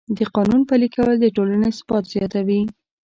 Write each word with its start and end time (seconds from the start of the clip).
د 0.17 0.19
قانون 0.35 0.61
پلي 0.69 0.87
کول 0.95 1.15
د 1.19 1.25
ټولنې 1.35 1.69
ثبات 1.77 2.03
زیاتوي. 2.13 2.61